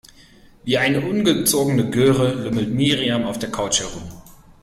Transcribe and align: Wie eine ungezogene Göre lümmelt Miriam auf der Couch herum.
Wie 0.63 0.79
eine 0.79 1.01
ungezogene 1.05 1.91
Göre 1.91 2.33
lümmelt 2.33 2.71
Miriam 2.73 3.23
auf 3.23 3.37
der 3.37 3.51
Couch 3.51 3.81
herum. 3.81 4.01